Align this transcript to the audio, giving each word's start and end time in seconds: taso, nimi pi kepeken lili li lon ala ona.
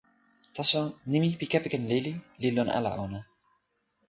taso, 0.55 0.81
nimi 1.11 1.29
pi 1.39 1.45
kepeken 1.51 1.83
lili 1.91 2.13
li 2.41 2.49
lon 2.55 2.69
ala 2.77 2.91
ona. 3.05 3.19